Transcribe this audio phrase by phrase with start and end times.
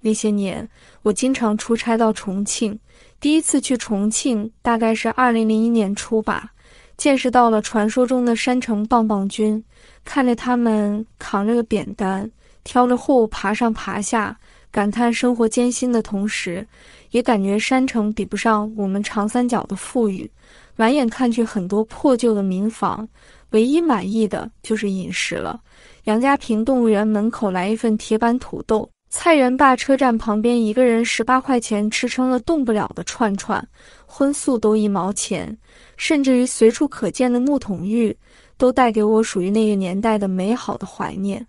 [0.00, 0.68] 那些年，
[1.02, 2.78] 我经常出差到重庆。
[3.20, 6.52] 第一次去重庆，大概是二零零一年初吧，
[6.96, 9.62] 见识到了传说中的山城棒棒军。
[10.04, 12.30] 看着他们扛着个扁担，
[12.64, 14.38] 挑着货物爬上爬下，
[14.70, 16.66] 感叹生活艰辛的同时，
[17.10, 20.30] 也感觉山城比不上我们长三角的富裕。
[20.76, 23.06] 满眼看去，很多破旧的民房，
[23.50, 25.60] 唯一满意的就是饮食了。
[26.04, 28.90] 杨家坪动物园门口来一份铁板土豆。
[29.10, 33.62] 菜园坝车站旁边，一个人十八块钱吃撑了动不了的串串，
[34.06, 35.54] 荤素都一毛钱，
[35.96, 38.16] 甚至于随处可见的木桶浴，
[38.56, 41.44] 都带给我属于那个年代的美好的怀念。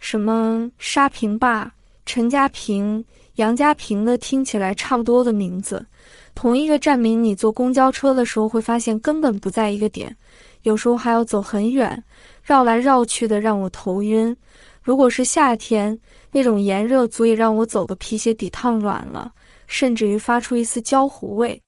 [0.00, 1.72] 什么沙坪坝、
[2.04, 3.04] 陈家坪、
[3.36, 5.86] 杨家坪的，听起来差不多的名字，
[6.34, 10.14] 同一个站名，你坐公交车的时候会发现根本不在一个点，
[10.62, 12.02] 有时候还要走很远，
[12.42, 14.36] 绕来绕去的，让我头晕。
[14.82, 15.98] 如果是夏天，
[16.32, 19.32] 那种炎热足以让我走的皮鞋底烫软了，
[19.66, 21.60] 甚至于发出一丝焦糊味。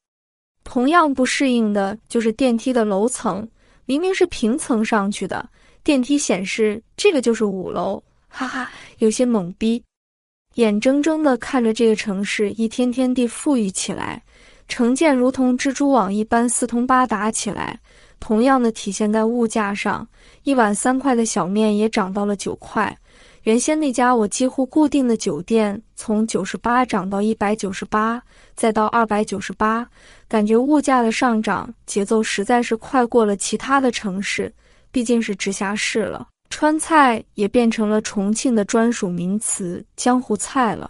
[0.65, 3.47] 同样不适应的就是电梯的楼层，
[3.85, 5.49] 明明是平层上去的，
[5.85, 9.83] 电梯显示这个就是五楼，哈哈，有些懵逼。
[10.55, 14.23] 眼睁睁地看着这个城市一天天地富裕起来，
[14.69, 17.79] 城建如同蜘蛛网一般四通八达起来。
[18.21, 20.07] 同样的体现在物价上，
[20.45, 22.97] 一碗三块的小面也涨到了九块。
[23.43, 28.23] 原先那家我几乎固定的酒店，从九十八涨到一百九十八，
[28.55, 29.85] 再到二百九十八，
[30.29, 34.53] 感觉物价的上涨节奏实在是快过了其他的城市。
[34.93, 40.89] 毕竟是直辖市了，川菜也变成了重庆的专属名词——江湖菜了。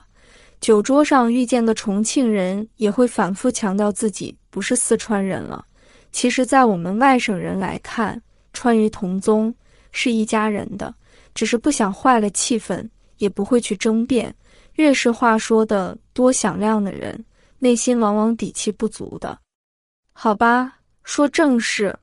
[0.60, 5.64] 酒桌上遇见的重庆人，也会反复强调自己不是四川人了。
[6.10, 8.20] 其实，在我们外省人来看，
[8.52, 9.54] 川渝同宗
[9.90, 10.92] 是一家人的。
[11.34, 12.88] 只是不想坏了气氛，
[13.18, 14.34] 也不会去争辩。
[14.74, 17.24] 越是话说的多响亮的人，
[17.58, 19.38] 内心往往底气不足的。
[20.12, 21.96] 好吧，说正事。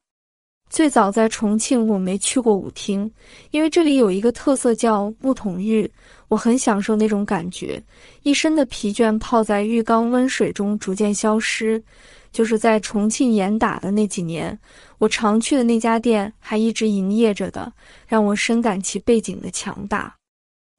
[0.69, 3.12] 最早在重庆，我没去过舞厅，
[3.50, 5.91] 因为这里有一个特色叫木桶浴，
[6.29, 7.84] 我很享受那种感觉，
[8.23, 11.84] 一身的疲倦泡在浴缸温水中逐渐消失。
[12.31, 14.57] 就是在重庆严打的那几年，
[15.00, 17.73] 我常去的那家店还一直营业着的，
[18.07, 20.16] 让我深感其背景的强大。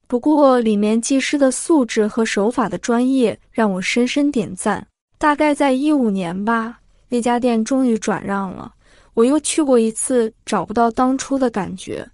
[0.07, 4.87] 不过，里面技师的素质和手法的专业让我深深点赞。
[5.19, 6.79] 大概在一五年吧，
[7.09, 8.73] 那家店终于转让了。
[9.15, 12.09] 我又去过一次，找不到当初的感觉。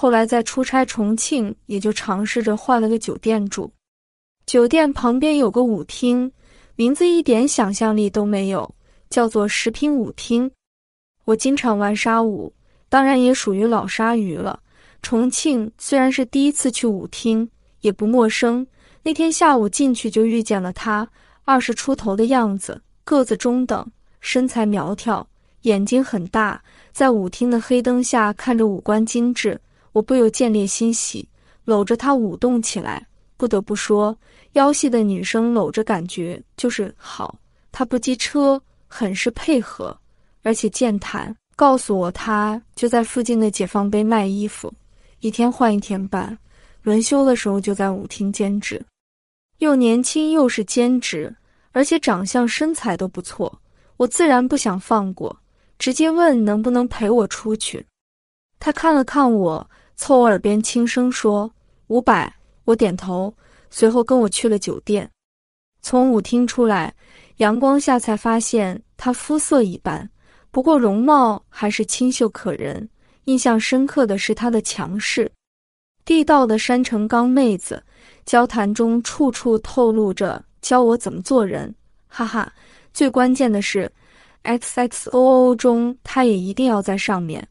[0.00, 3.68] 后来在出差重庆，也就尝试着换了个酒店住。
[4.46, 6.30] 酒店旁边有个舞厅，
[6.76, 8.72] 名字一点想象力都没有。
[9.10, 10.48] 叫做食品舞厅，
[11.24, 12.52] 我经常玩沙舞，
[12.88, 14.60] 当然也属于老鲨鱼了。
[15.02, 17.50] 重庆虽然是第一次去舞厅，
[17.80, 18.64] 也不陌生。
[19.02, 21.10] 那天下午进去就遇见了他，
[21.44, 23.84] 二十出头的样子，个子中等，
[24.20, 25.26] 身材苗条，
[25.62, 29.60] 眼睛很大，在舞厅的黑灯下看着五官精致，
[29.98, 31.28] 我不由见猎欣喜，
[31.64, 33.04] 搂着他舞动起来。
[33.36, 34.16] 不得不说，
[34.52, 37.36] 腰细的女生搂着感觉就是好。
[37.72, 38.62] 她不机车。
[38.90, 39.94] 很是配合，
[40.42, 41.34] 而且健谈。
[41.56, 44.72] 告诉我，她就在附近的解放碑卖衣服，
[45.20, 46.38] 一天换一天班，
[46.80, 48.82] 轮休的时候就在舞厅兼职。
[49.58, 51.36] 又年轻又是兼职，
[51.72, 53.60] 而且长相身材都不错，
[53.98, 55.38] 我自然不想放过，
[55.78, 57.84] 直接问能不能陪我出去。
[58.58, 61.52] 他看了看我，凑我耳边轻声说
[61.88, 62.32] ：“五百。”
[62.64, 63.34] 我点头，
[63.68, 65.10] 随后跟我去了酒店。
[65.82, 66.94] 从舞厅出来。
[67.38, 70.10] 阳光下才发现她肤色一般，
[70.50, 72.88] 不过容貌还是清秀可人。
[73.26, 75.30] 印象深刻的是她的强势，
[76.04, 77.80] 地道的山城钢妹子，
[78.24, 81.72] 交谈中处处透露着教我怎么做人。
[82.08, 82.52] 哈哈，
[82.92, 83.88] 最关键的是
[84.42, 87.46] ，X X O O 中她也一定要在上面。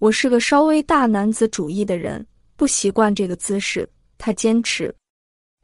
[0.00, 3.86] 我是个稍微大男子主义的人，不习惯这个姿势。
[4.16, 4.94] 他坚持，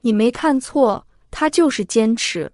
[0.03, 2.51] 你没看错，他就是坚持。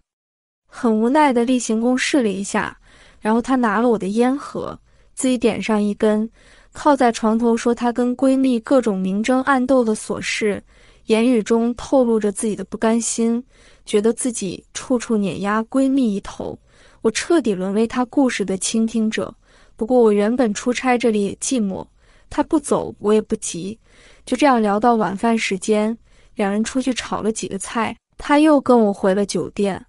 [0.69, 2.79] 很无奈的例行公事了一下，
[3.21, 4.79] 然后他拿了我的烟盒，
[5.15, 6.31] 自己点上一根，
[6.73, 10.63] 靠在床头说他跟闺蜜各种明争暗斗的琐事，
[11.07, 13.43] 言语中透露着自己的不甘心，
[13.85, 16.57] 觉得自己处处碾压闺蜜一头。
[17.01, 19.35] 我彻底沦为他故事的倾听者。
[19.77, 21.85] 不过我原本出差这里也寂寞，
[22.31, 23.79] 他不走我也不急，
[24.25, 25.97] 就这样聊到晚饭时间，
[26.35, 29.85] 两人出去炒了几个菜，他又跟我回了酒店。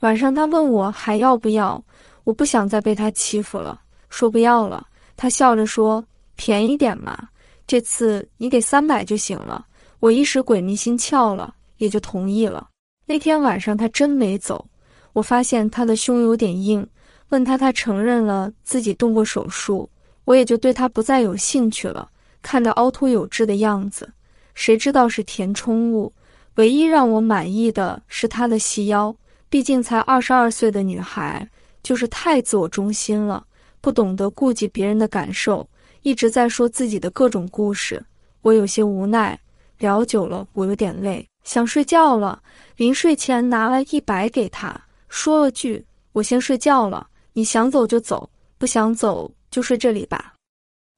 [0.00, 1.82] 晚上他问我还要不要，
[2.24, 4.86] 我不想再被他欺负了，说不要了。
[5.16, 6.04] 他笑着说
[6.34, 7.28] ：“便宜点嘛，
[7.66, 9.66] 这次你给三百就行了。”
[10.00, 12.68] 我一时鬼迷心窍了，也就同意了。
[13.06, 14.66] 那天晚上他真没走，
[15.12, 16.84] 我发现他的胸有点硬，
[17.32, 19.88] 问他，他承认了自己动过手术，
[20.26, 22.10] 我也就对他不再有兴趣了。
[22.42, 24.12] 看着凹凸有致的样子，
[24.54, 26.12] 谁知道是填充物？
[26.56, 29.16] 唯一让我满意的是他的细腰，
[29.48, 31.48] 毕竟才二十二岁的女孩，
[31.82, 33.42] 就是太自我中心了，
[33.80, 35.66] 不懂得顾及别人的感受，
[36.02, 38.04] 一直在说自己的各种故事。
[38.42, 39.40] 我有些无奈，
[39.78, 42.42] 聊久了我有点累，想睡觉了。
[42.76, 44.78] 临睡前拿了一百给他，
[45.08, 45.82] 说了句
[46.12, 50.34] ：“我先睡觉了，你想走就走，不想走就睡这里吧。”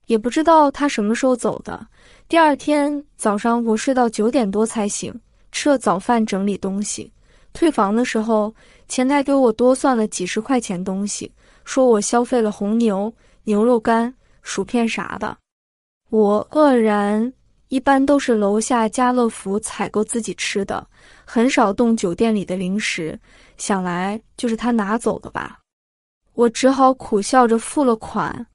[0.07, 1.87] 也不知道他什么时候走的。
[2.29, 5.19] 第二天早上我睡到九点多才醒，
[5.51, 7.11] 吃了早饭，整理东西。
[7.55, 8.55] 退房的时候，
[8.87, 11.33] 前台给我多算了几十块钱东西，
[11.65, 13.11] 说我消费了红牛、
[13.45, 15.39] 牛肉干、薯片啥的。
[16.11, 17.33] 我愕然，
[17.69, 20.87] 一般都是楼下家乐福采购自己吃的，
[21.25, 23.19] 很少动酒店里的零食。
[23.57, 25.61] 想来就是他拿走的吧。
[26.35, 28.47] 我只好苦笑着付了款。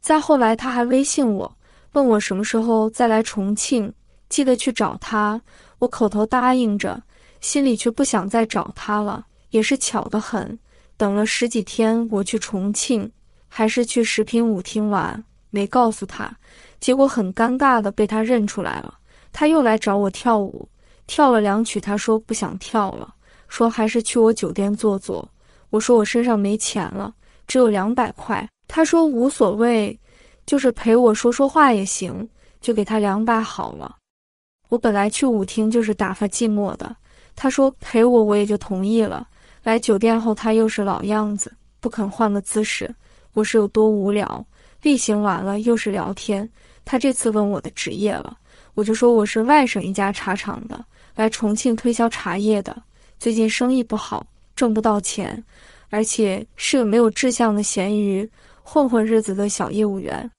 [0.00, 1.56] 再后来，他还微信我，
[1.92, 3.92] 问我什么时候再来重庆，
[4.28, 5.40] 记得去找他。
[5.78, 7.02] 我口头答应着，
[7.40, 9.26] 心里却不想再找他了。
[9.50, 10.58] 也是巧得很，
[10.96, 13.08] 等了十几天，我去重庆，
[13.46, 16.36] 还是去食品舞厅玩，没告诉他。
[16.80, 18.98] 结果很尴尬的被他认出来了，
[19.32, 20.68] 他又来找我跳舞，
[21.06, 23.14] 跳了两曲，他说不想跳了，
[23.46, 25.26] 说还是去我酒店坐坐。
[25.70, 27.14] 我说我身上没钱了，
[27.46, 28.48] 只有两百块。
[28.66, 29.98] 他说无所谓，
[30.46, 32.28] 就是陪我说说话也行，
[32.60, 33.96] 就给他两百好了。
[34.68, 36.96] 我本来去舞厅就是打发寂寞的，
[37.36, 39.28] 他说陪我，我也就同意了。
[39.62, 42.92] 来酒店后，他又是老样子，不肯换个姿势，
[43.32, 44.44] 我是有多无聊？
[44.82, 46.48] 例行完了又是聊天。
[46.84, 48.36] 他这次问我的职业了，
[48.74, 50.84] 我就说我是外省一家茶厂的，
[51.14, 52.82] 来重庆推销茶叶的。
[53.18, 55.44] 最近生意不好，挣不到钱，
[55.90, 58.28] 而且是个没有志向的咸鱼，
[58.62, 60.30] 混混日子的小业务员。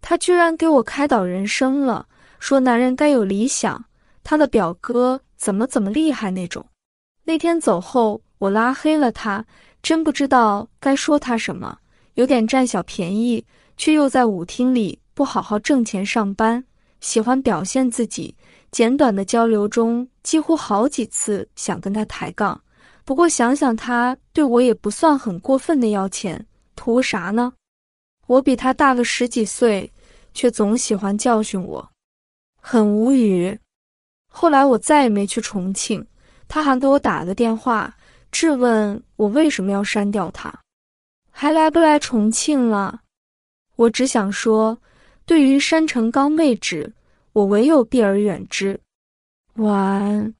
[0.00, 2.06] 他居然给我开导人生了，
[2.38, 3.84] 说男人该有理想，
[4.24, 6.66] 他的表哥怎么怎么厉害那种。
[7.24, 9.44] 那天走后，我拉黑了他，
[9.82, 11.78] 真不知道该说他什么，
[12.14, 13.44] 有点占小便宜，
[13.76, 14.98] 却又在舞厅里。
[15.14, 16.64] 不好好挣钱上班，
[17.00, 18.34] 喜欢表现自己。
[18.70, 22.58] 简短的交流中，几乎好几次想跟他抬杠。
[23.04, 26.46] 不过想想他对我也不算很过分的要钱，
[26.76, 27.52] 图啥呢？
[28.26, 29.92] 我比他大个十几岁，
[30.32, 31.90] 却总喜欢教训我，
[32.60, 33.58] 很无语。
[34.28, 36.06] 后来我再也没去重庆，
[36.48, 37.94] 他还给我打个电话，
[38.30, 40.60] 质问我为什么要删掉他，
[41.30, 43.00] 还来不来重庆了？
[43.76, 44.78] 我只想说。
[45.24, 46.92] 对于山城刚妹纸，
[47.32, 48.78] 我唯有避而远之。
[49.54, 50.34] 晚安。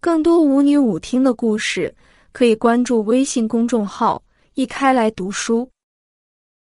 [0.00, 1.94] 更多舞女舞厅的故事，
[2.32, 4.22] 可以关注微信公众号
[4.54, 5.68] “一开来读书”。